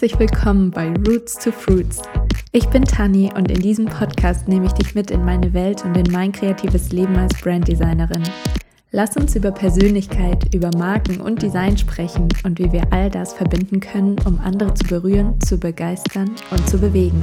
[0.00, 2.00] Herzlich willkommen bei Roots to Fruits.
[2.52, 5.94] Ich bin Tani und in diesem Podcast nehme ich dich mit in meine Welt und
[5.94, 8.22] in mein kreatives Leben als Branddesignerin.
[8.92, 13.80] Lass uns über Persönlichkeit, über Marken und Design sprechen und wie wir all das verbinden
[13.80, 17.20] können, um andere zu berühren, zu begeistern und zu bewegen.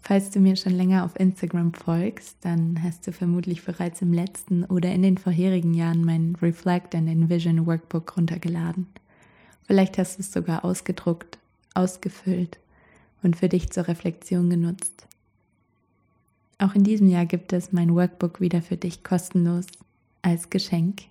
[0.00, 4.64] Falls du mir schon länger auf Instagram folgst, dann hast du vermutlich bereits im letzten
[4.64, 8.86] oder in den vorherigen Jahren mein Reflect and Envision Workbook runtergeladen.
[9.70, 11.38] Vielleicht hast du es sogar ausgedruckt,
[11.74, 12.58] ausgefüllt
[13.22, 15.06] und für dich zur Reflexion genutzt.
[16.58, 19.66] Auch in diesem Jahr gibt es mein Workbook wieder für dich kostenlos
[20.22, 21.02] als Geschenk.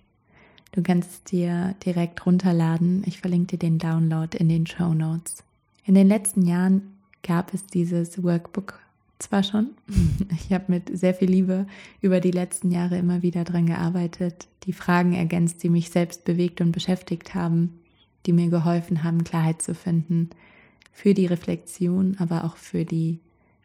[0.72, 3.02] Du kannst es dir direkt runterladen.
[3.06, 5.42] Ich verlinke dir den Download in den Show Notes.
[5.86, 6.82] In den letzten Jahren
[7.22, 8.78] gab es dieses Workbook
[9.18, 9.70] zwar schon.
[10.32, 11.66] Ich habe mit sehr viel Liebe
[12.02, 16.60] über die letzten Jahre immer wieder daran gearbeitet, die Fragen ergänzt, die mich selbst bewegt
[16.60, 17.80] und beschäftigt haben,
[18.26, 20.30] die mir geholfen haben, Klarheit zu finden
[20.92, 23.20] für die Reflexion, aber auch für die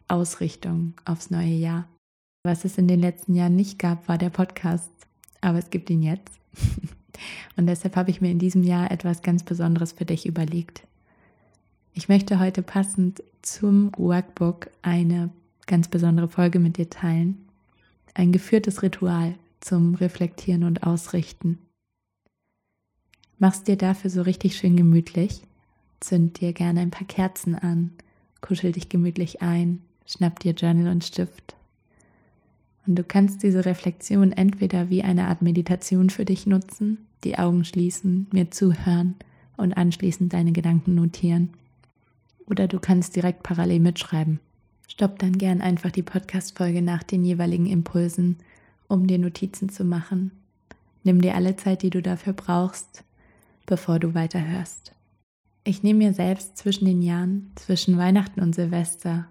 [0.08, 1.88] Ausrichtung aufs neue Jahr.
[2.44, 4.90] Was es in den letzten Jahren nicht gab, war der Podcast,
[5.40, 6.30] aber es gibt ihn jetzt.
[7.56, 10.86] Und deshalb habe ich mir in diesem Jahr etwas ganz Besonderes für dich überlegt.
[11.94, 15.30] Ich möchte heute passend zum Workbook eine
[15.66, 17.46] ganz besondere Folge mit dir teilen.
[18.14, 21.58] Ein geführtes Ritual zum Reflektieren und Ausrichten.
[23.38, 25.42] Mach's dir dafür so richtig schön gemütlich.
[26.00, 27.90] Zünd dir gerne ein paar Kerzen an,
[28.40, 31.54] kuschel dich gemütlich ein, schnapp dir Journal und Stift.
[32.86, 37.64] Und du kannst diese Reflexion entweder wie eine Art Meditation für dich nutzen, die Augen
[37.64, 39.16] schließen, mir zuhören
[39.56, 41.50] und anschließend deine Gedanken notieren.
[42.48, 44.38] Oder du kannst direkt parallel mitschreiben.
[44.86, 48.36] Stopp dann gern einfach die Podcast-Folge nach den jeweiligen Impulsen,
[48.86, 50.30] um dir Notizen zu machen.
[51.02, 53.02] Nimm dir alle Zeit, die du dafür brauchst,
[53.66, 54.92] bevor du weiterhörst.
[55.64, 59.26] Ich nehme mir selbst zwischen den Jahren, zwischen Weihnachten und Silvester,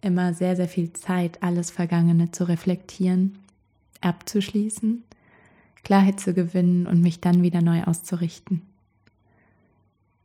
[0.00, 3.38] immer sehr, sehr viel Zeit, alles Vergangene zu reflektieren,
[4.00, 5.04] abzuschließen,
[5.84, 8.62] Klarheit zu gewinnen und mich dann wieder neu auszurichten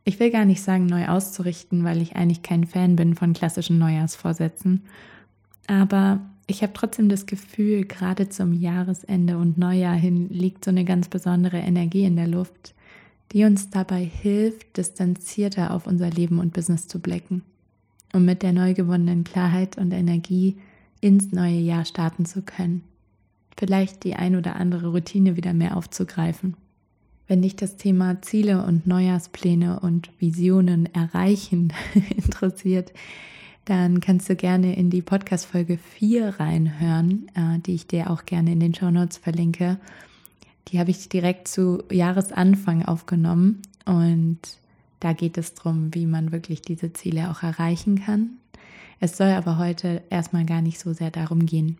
[0.05, 3.77] ich will gar nicht sagen, neu auszurichten, weil ich eigentlich kein Fan bin von klassischen
[3.79, 4.83] Neujahrsvorsätzen.
[5.67, 10.83] Aber ich habe trotzdem das Gefühl, gerade zum Jahresende und Neujahr hin liegt so eine
[10.83, 12.73] ganz besondere Energie in der Luft,
[13.31, 17.43] die uns dabei hilft, distanzierter auf unser Leben und Business zu blicken,
[18.13, 20.57] um mit der neu gewonnenen Klarheit und Energie
[21.01, 22.83] ins neue Jahr starten zu können.
[23.57, 26.55] Vielleicht die ein oder andere Routine wieder mehr aufzugreifen.
[27.27, 31.73] Wenn dich das Thema Ziele und Neujahrspläne und Visionen erreichen
[32.15, 32.91] interessiert,
[33.65, 38.51] dann kannst du gerne in die Podcast-Folge 4 reinhören, äh, die ich dir auch gerne
[38.51, 39.77] in den Show Notes verlinke.
[40.69, 44.39] Die habe ich direkt zu Jahresanfang aufgenommen und
[44.99, 48.37] da geht es darum, wie man wirklich diese Ziele auch erreichen kann.
[48.99, 51.77] Es soll aber heute erstmal gar nicht so sehr darum gehen.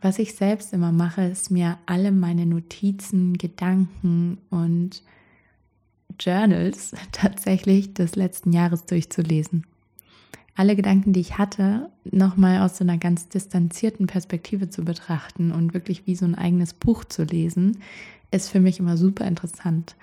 [0.00, 5.02] Was ich selbst immer mache, ist mir alle meine Notizen, Gedanken und
[6.18, 9.64] Journals tatsächlich des letzten Jahres durchzulesen.
[10.56, 15.74] Alle Gedanken, die ich hatte, nochmal aus so einer ganz distanzierten Perspektive zu betrachten und
[15.74, 17.78] wirklich wie so ein eigenes Buch zu lesen,
[18.30, 19.96] ist für mich immer super interessant.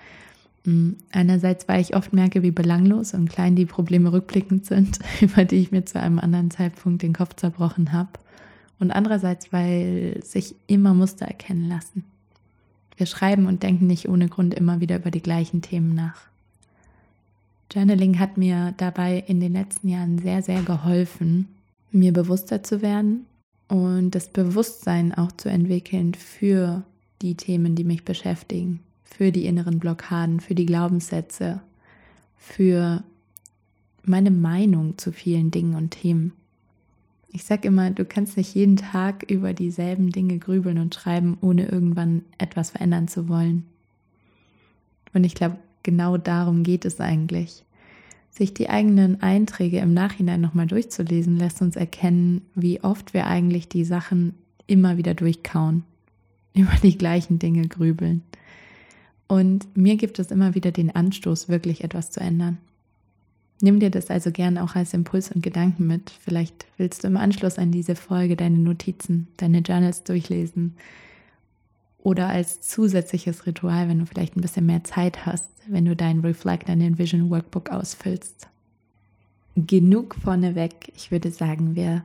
[0.64, 5.44] Hm, einerseits, weil ich oft merke, wie belanglos und klein die Probleme rückblickend sind, über
[5.44, 8.10] die ich mir zu einem anderen Zeitpunkt den Kopf zerbrochen habe
[8.78, 12.04] und andererseits, weil sich immer Muster erkennen lassen.
[12.96, 16.28] Wir schreiben und denken nicht ohne Grund immer wieder über die gleichen Themen nach.
[17.72, 21.48] Journaling hat mir dabei in den letzten Jahren sehr, sehr geholfen,
[21.90, 23.26] mir bewusster zu werden
[23.68, 26.84] und das Bewusstsein auch zu entwickeln für
[27.22, 31.60] die Themen, die mich beschäftigen, für die inneren Blockaden, für die Glaubenssätze,
[32.36, 33.02] für
[34.04, 36.32] meine Meinung zu vielen Dingen und Themen.
[37.28, 41.66] Ich sage immer, du kannst nicht jeden Tag über dieselben Dinge grübeln und schreiben, ohne
[41.66, 43.64] irgendwann etwas verändern zu wollen.
[45.14, 47.62] Und ich glaube, genau darum geht es eigentlich.
[48.30, 53.68] Sich die eigenen Einträge im Nachhinein nochmal durchzulesen, lässt uns erkennen, wie oft wir eigentlich
[53.68, 54.34] die Sachen
[54.66, 55.84] immer wieder durchkauen,
[56.54, 58.22] über die gleichen Dinge grübeln.
[59.28, 62.58] Und mir gibt es immer wieder den Anstoß, wirklich etwas zu ändern.
[63.60, 66.10] Nimm dir das also gern auch als Impuls und Gedanken mit.
[66.10, 70.74] Vielleicht willst du im Anschluss an diese Folge deine Notizen, deine Journals durchlesen
[72.04, 76.20] oder als zusätzliches Ritual, wenn du vielleicht ein bisschen mehr Zeit hast, wenn du dein
[76.20, 78.46] Reflect and Envision Workbook ausfüllst.
[79.56, 80.92] Genug vorneweg.
[80.94, 82.04] Ich würde sagen, wir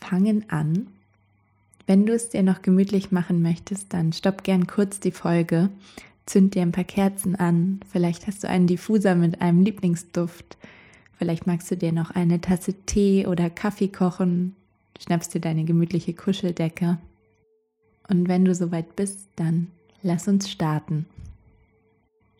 [0.00, 0.86] fangen an.
[1.86, 5.68] Wenn du es dir noch gemütlich machen möchtest, dann stopp gern kurz die Folge,
[6.26, 7.80] Zünd dir ein paar Kerzen an.
[7.90, 10.56] Vielleicht hast du einen Diffuser mit einem Lieblingsduft.
[11.18, 14.56] Vielleicht magst du dir noch eine Tasse Tee oder Kaffee kochen.
[14.98, 16.98] Schnappst dir deine gemütliche Kuscheldecke.
[18.08, 19.68] Und wenn du soweit bist, dann
[20.02, 21.06] lass uns starten.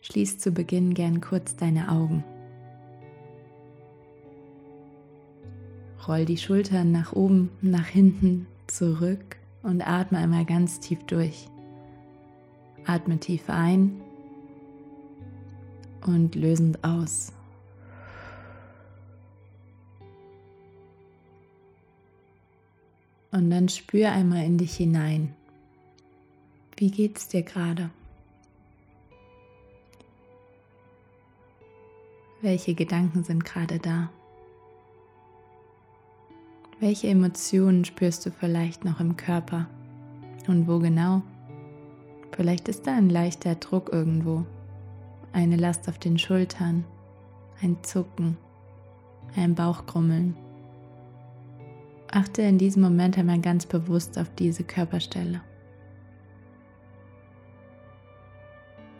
[0.01, 2.23] Schließ zu Beginn gern kurz deine Augen.
[6.07, 11.47] Roll die Schultern nach oben, nach hinten, zurück und atme einmal ganz tief durch.
[12.85, 13.99] Atme tief ein
[16.05, 17.31] und lösend aus.
[23.31, 25.33] Und dann spür einmal in dich hinein.
[26.77, 27.89] Wie geht's dir gerade?
[32.41, 34.09] Welche Gedanken sind gerade da?
[36.81, 39.67] Welche Emotionen spürst du vielleicht noch im Körper?
[40.47, 41.21] Und wo genau?
[42.35, 44.45] Vielleicht ist da ein leichter Druck irgendwo,
[45.31, 46.83] eine Last auf den Schultern,
[47.61, 48.35] ein Zucken,
[49.37, 50.35] ein Bauchgrummeln.
[52.11, 55.39] Achte in diesem Moment einmal ganz bewusst auf diese Körperstelle.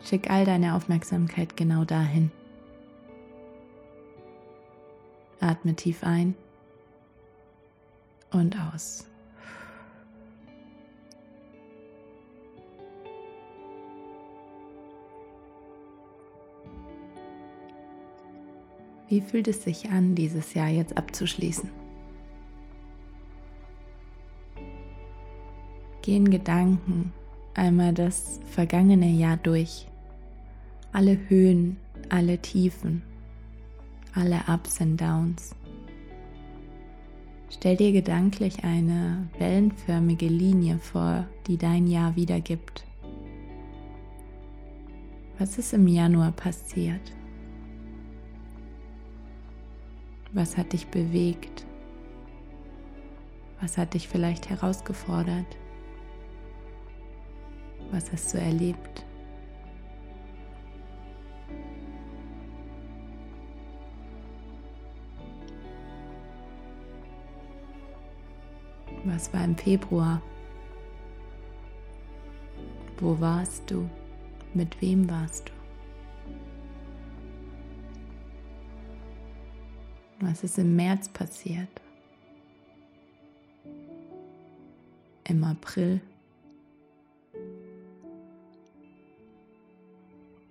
[0.08, 2.30] Schick all deine Aufmerksamkeit genau dahin.
[5.40, 6.36] Atme tief ein
[8.30, 9.04] und aus.
[19.08, 21.68] Wie fühlt es sich an, dieses Jahr jetzt abzuschließen?
[26.02, 27.12] Gehen Gedanken
[27.54, 29.88] einmal das vergangene Jahr durch.
[30.96, 31.76] Alle Höhen,
[32.08, 33.02] alle Tiefen,
[34.14, 35.54] alle Ups und Downs.
[37.50, 42.86] Stell dir gedanklich eine wellenförmige Linie vor, die dein Jahr wiedergibt.
[45.38, 47.12] Was ist im Januar passiert?
[50.32, 51.66] Was hat dich bewegt?
[53.60, 55.58] Was hat dich vielleicht herausgefordert?
[57.90, 59.05] Was hast du erlebt?
[69.06, 70.20] Was war im Februar?
[72.98, 73.88] Wo warst du?
[74.52, 75.52] Mit wem warst du?
[80.26, 81.68] Was ist im März passiert?
[85.22, 86.00] Im April?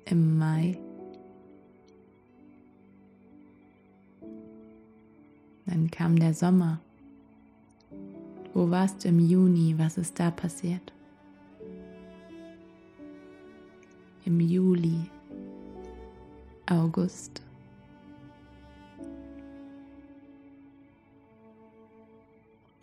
[0.06, 0.78] Im Mai?
[5.66, 6.80] Dann kam der Sommer.
[8.56, 9.76] Wo warst du im Juni?
[9.78, 10.94] Was ist da passiert?
[14.24, 15.10] Im Juli,
[16.66, 17.44] August.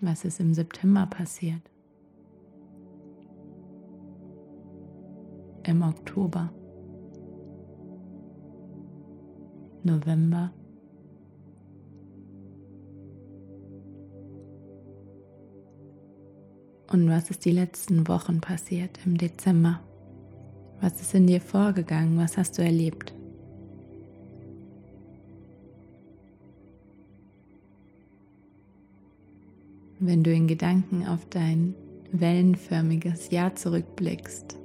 [0.03, 1.63] Was ist im September passiert?
[5.63, 6.53] Im Oktober?
[9.85, 10.53] November?
[16.93, 19.81] Und was ist die letzten Wochen passiert im Dezember?
[20.83, 22.19] Was ist in dir vorgegangen?
[22.19, 23.14] Was hast du erlebt?
[30.00, 31.75] Wenn du in Gedanken auf dein
[32.11, 34.59] wellenförmiges Jahr zurückblickst,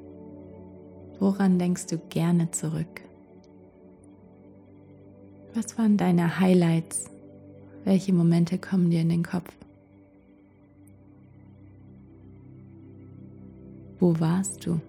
[1.19, 3.01] woran denkst du gerne zurück?
[5.53, 7.09] Was waren deine Highlights?
[7.85, 9.56] Welche Momente kommen dir in den Kopf?
[13.99, 14.79] Wo warst du?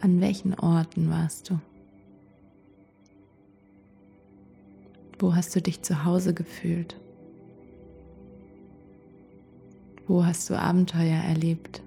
[0.00, 1.60] An welchen Orten warst du?
[5.18, 6.96] Wo hast du dich zu Hause gefühlt?
[10.08, 11.82] Wo hast du Abenteuer erlebt?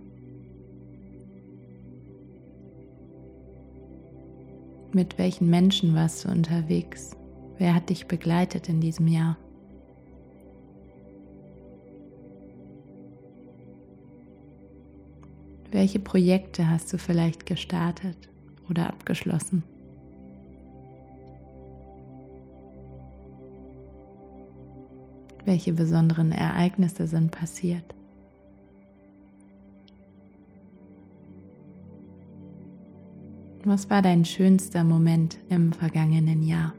[4.93, 7.17] Mit welchen Menschen warst du unterwegs?
[7.57, 9.37] Wer hat dich begleitet in diesem Jahr?
[15.73, 18.29] Welche Projekte hast du vielleicht gestartet
[18.69, 19.63] oder abgeschlossen?
[25.45, 27.95] Welche besonderen Ereignisse sind passiert?
[33.63, 36.73] Was war dein schönster Moment im vergangenen Jahr?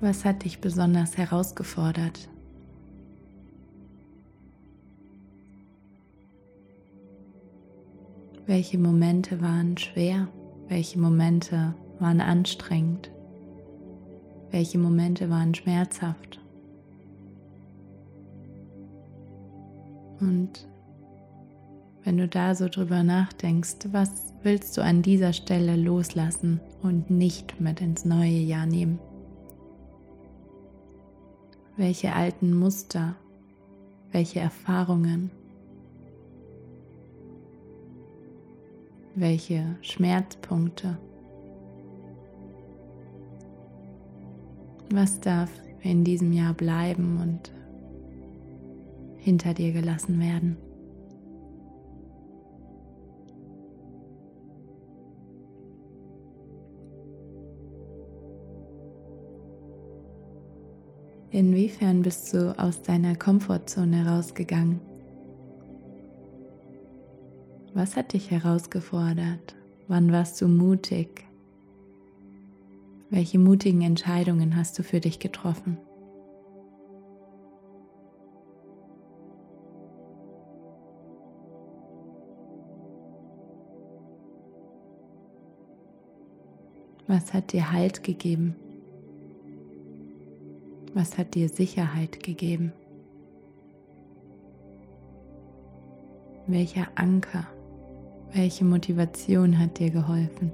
[0.00, 2.28] Was hat dich besonders herausgefordert?
[8.46, 10.28] Welche Momente waren schwer?
[10.68, 13.10] Welche Momente waren anstrengend?
[14.50, 16.40] Welche Momente waren schmerzhaft?
[20.20, 20.66] Und
[22.04, 27.60] wenn du da so drüber nachdenkst, was willst du an dieser Stelle loslassen und nicht
[27.60, 28.98] mit ins neue Jahr nehmen?
[31.80, 33.16] Welche alten Muster,
[34.12, 35.30] welche Erfahrungen,
[39.14, 40.98] welche Schmerzpunkte,
[44.90, 47.50] was darf in diesem Jahr bleiben und
[49.16, 50.58] hinter dir gelassen werden.
[61.32, 64.80] Inwiefern bist du aus deiner Komfortzone rausgegangen?
[67.72, 69.54] Was hat dich herausgefordert?
[69.86, 71.24] Wann warst du mutig?
[73.10, 75.78] Welche mutigen Entscheidungen hast du für dich getroffen?
[87.06, 88.56] Was hat dir Halt gegeben?
[90.92, 92.72] Was hat dir Sicherheit gegeben?
[96.48, 97.46] Welcher Anker,
[98.32, 100.50] welche Motivation hat dir geholfen?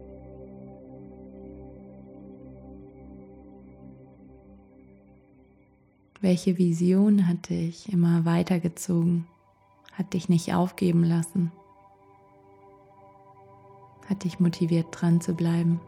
[6.20, 9.26] Welche Vision hat dich immer weitergezogen,
[9.92, 11.50] hat dich nicht aufgeben lassen,
[14.06, 15.80] hat dich motiviert dran zu bleiben?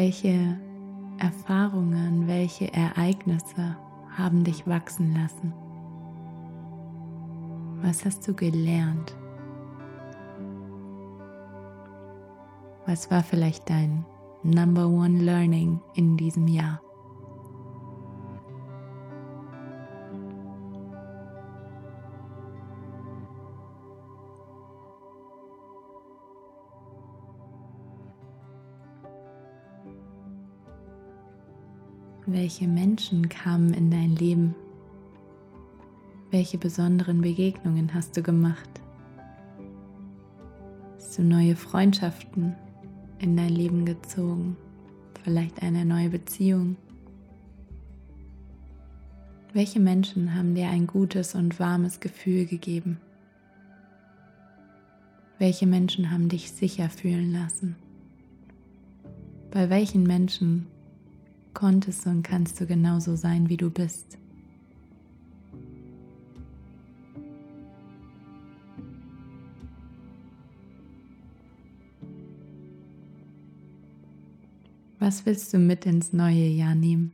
[0.00, 0.56] Welche
[1.18, 3.76] Erfahrungen, welche Ereignisse
[4.16, 5.52] haben dich wachsen lassen?
[7.82, 9.16] Was hast du gelernt?
[12.86, 14.06] Was war vielleicht dein
[14.44, 16.80] Number One Learning in diesem Jahr?
[32.30, 34.54] Welche Menschen kamen in dein Leben?
[36.30, 38.68] Welche besonderen Begegnungen hast du gemacht?
[40.96, 42.54] Hast du neue Freundschaften
[43.18, 44.58] in dein Leben gezogen?
[45.24, 46.76] Vielleicht eine neue Beziehung?
[49.54, 53.00] Welche Menschen haben dir ein gutes und warmes Gefühl gegeben?
[55.38, 57.76] Welche Menschen haben dich sicher fühlen lassen?
[59.50, 60.66] Bei welchen Menschen
[61.54, 64.18] konntest und kannst du genauso sein, wie du bist.
[74.98, 77.12] Was willst du mit ins neue Jahr nehmen?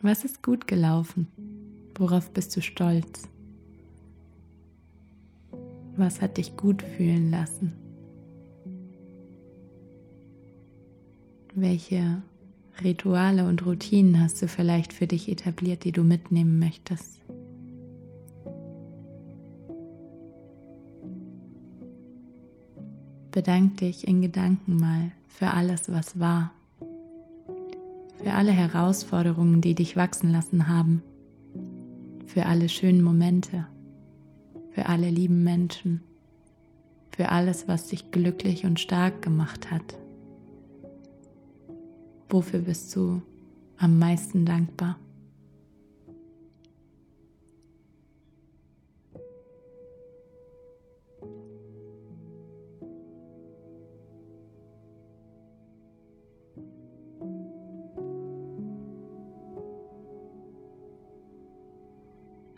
[0.00, 1.28] Was ist gut gelaufen?
[1.94, 3.28] Worauf bist du stolz?
[5.96, 7.72] Was hat dich gut fühlen lassen?
[11.54, 12.22] Welche
[12.82, 17.20] Rituale und Routinen hast du vielleicht für dich etabliert, die du mitnehmen möchtest?
[23.32, 26.52] Bedank dich in Gedanken mal für alles, was war,
[28.22, 31.02] für alle Herausforderungen, die dich wachsen lassen haben,
[32.26, 33.66] für alle schönen Momente,
[34.70, 36.02] für alle lieben Menschen,
[37.10, 39.98] für alles, was dich glücklich und stark gemacht hat.
[42.30, 43.22] Wofür bist du
[43.78, 44.98] am meisten dankbar?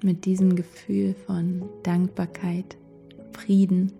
[0.03, 2.77] Mit diesem Gefühl von Dankbarkeit,
[3.33, 3.93] Frieden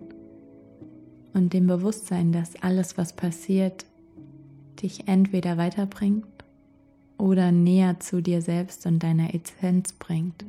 [1.33, 3.85] und dem Bewusstsein, dass alles, was passiert,
[4.81, 6.25] dich entweder weiterbringt
[7.17, 10.45] oder näher zu dir selbst und deiner Essenz bringt.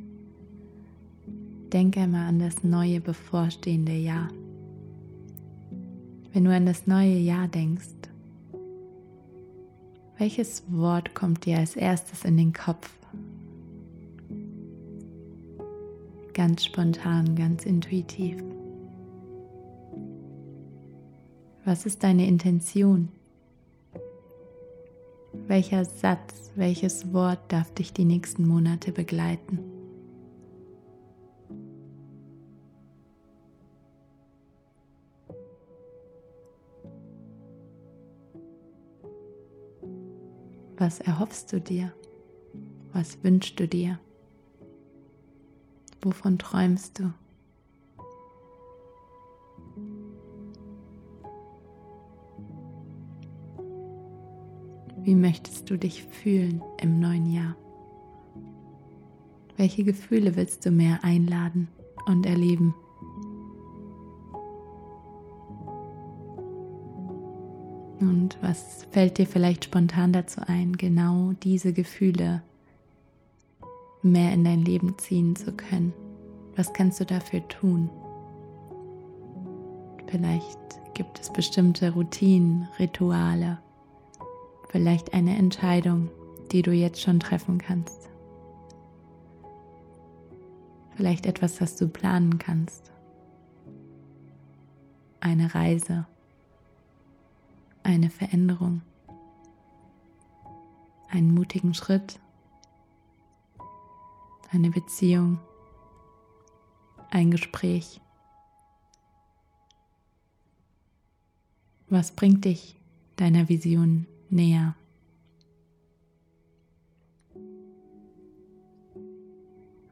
[1.72, 4.28] Denke einmal an das neue bevorstehende Jahr.
[6.32, 7.88] Wenn du an das neue Jahr denkst,
[10.18, 12.90] welches Wort kommt dir als erstes in den Kopf?
[16.32, 18.42] ganz spontan, ganz intuitiv.
[21.64, 23.08] Was ist deine Intention?
[25.52, 29.58] Welcher Satz, welches Wort darf dich die nächsten Monate begleiten?
[40.78, 41.92] Was erhoffst du dir?
[42.94, 44.00] Was wünschst du dir?
[46.00, 47.12] Wovon träumst du?
[55.04, 57.56] Wie möchtest du dich fühlen im neuen Jahr?
[59.56, 61.66] Welche Gefühle willst du mehr einladen
[62.06, 62.72] und erleben?
[67.98, 72.42] Und was fällt dir vielleicht spontan dazu ein, genau diese Gefühle
[74.02, 75.92] mehr in dein Leben ziehen zu können?
[76.54, 77.90] Was kannst du dafür tun?
[80.06, 80.58] Vielleicht
[80.94, 83.58] gibt es bestimmte Routinen, Rituale,
[84.72, 86.10] vielleicht eine Entscheidung,
[86.50, 88.08] die du jetzt schon treffen kannst.
[90.96, 92.90] Vielleicht etwas, das du planen kannst.
[95.20, 96.06] Eine Reise,
[97.82, 98.80] eine Veränderung,
[101.10, 102.18] einen mutigen Schritt,
[104.50, 105.38] eine Beziehung,
[107.10, 108.00] ein Gespräch.
[111.88, 112.80] Was bringt dich
[113.16, 114.74] deiner Vision näher.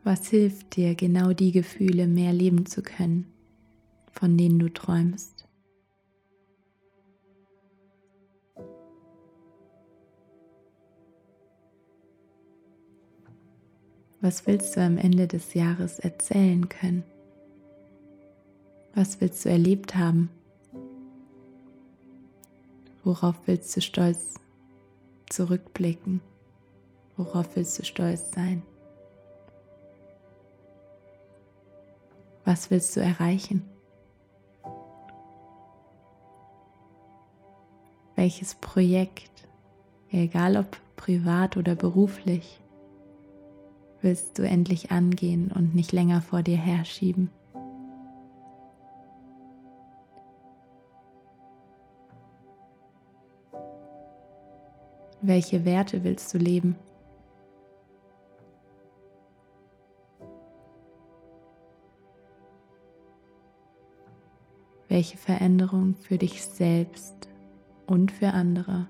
[0.03, 3.27] Was hilft dir, genau die Gefühle mehr leben zu können,
[4.11, 5.47] von denen du träumst?
[14.23, 17.05] Was willst du am Ende des Jahres erzählen können?
[18.95, 20.29] Was willst du erlebt haben?
[23.03, 24.35] Worauf willst du stolz
[25.31, 26.21] zurückblicken?
[27.17, 28.63] Worauf willst du stolz sein?
[32.45, 33.63] Was willst du erreichen?
[38.17, 39.49] Welches Projekt,
[40.11, 42.61] egal ob privat oder beruflich,
[44.03, 47.31] willst du endlich angehen und nicht länger vor dir herschieben?
[55.23, 56.77] Welche Werte willst du leben?
[64.89, 67.29] Welche Veränderung für dich selbst
[67.87, 68.89] und für andere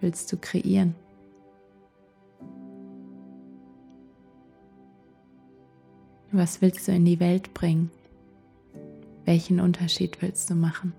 [0.00, 0.94] willst du kreieren?
[6.30, 7.90] Was willst du in die Welt bringen?
[9.24, 10.94] Welchen Unterschied willst du machen?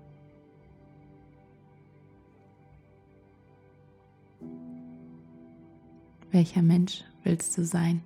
[6.34, 8.02] Welcher Mensch willst du sein?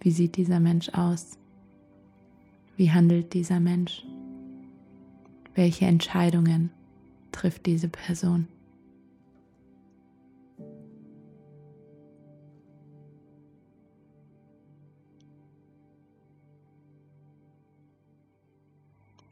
[0.00, 1.38] Wie sieht dieser Mensch aus?
[2.76, 4.04] Wie handelt dieser Mensch?
[5.54, 6.70] Welche Entscheidungen
[7.30, 8.48] trifft diese Person?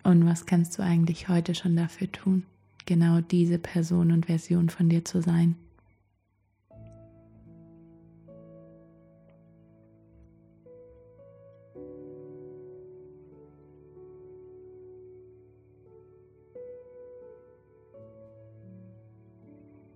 [0.05, 2.47] Und was kannst du eigentlich heute schon dafür tun?
[2.93, 5.57] Genau diese Person und Version von dir zu sein.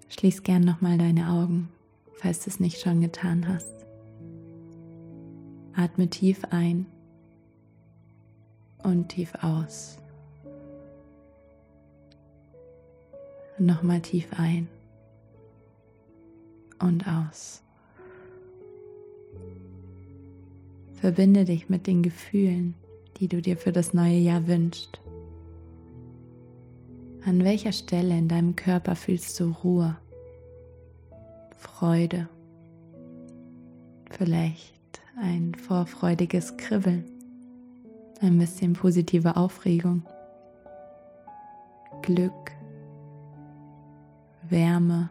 [0.08, 1.68] Schließ gern nochmal deine Augen,
[2.14, 3.74] falls du es nicht schon getan hast.
[5.74, 6.86] Atme tief ein
[8.82, 9.98] und tief aus.
[13.58, 14.68] Nochmal tief ein
[16.78, 17.62] und aus.
[21.00, 22.74] Verbinde dich mit den Gefühlen,
[23.18, 25.00] die du dir für das neue Jahr wünschst.
[27.24, 29.96] An welcher Stelle in deinem Körper fühlst du Ruhe,
[31.56, 32.28] Freude,
[34.10, 37.04] vielleicht ein vorfreudiges Kribbeln,
[38.20, 40.02] ein bisschen positive Aufregung,
[42.02, 42.52] Glück,
[44.50, 45.10] Wärme,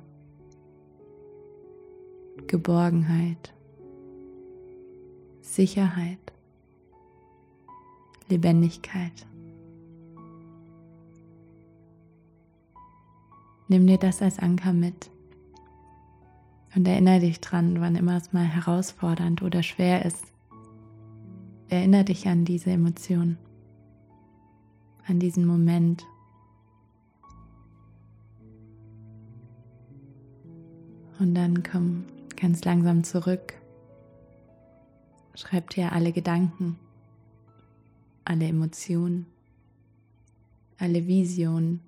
[2.47, 3.53] Geborgenheit,
[5.41, 6.19] Sicherheit,
[8.29, 9.25] Lebendigkeit.
[13.67, 15.09] Nimm dir das als Anker mit
[16.75, 20.25] Und erinnere dich dran, wann immer es mal herausfordernd oder schwer ist.
[21.69, 23.37] Erinnere dich an diese Emotion,
[25.07, 26.05] an diesen Moment.
[31.19, 33.53] Und dann komm ganz langsam zurück.
[35.35, 36.77] Schreib dir alle Gedanken,
[38.25, 39.25] alle Emotionen,
[40.77, 41.81] alle Visionen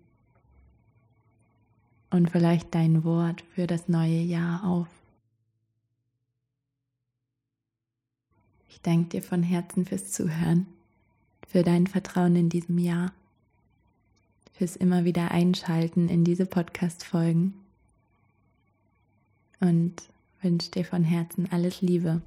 [2.09, 4.87] und vielleicht dein Wort für das neue Jahr auf.
[8.69, 10.67] Ich danke dir von Herzen fürs Zuhören,
[11.47, 13.11] für dein Vertrauen in diesem Jahr,
[14.53, 17.53] fürs immer wieder Einschalten in diese Podcast-Folgen
[19.59, 19.93] und
[20.41, 22.21] wünsche dir von Herzen alles Liebe.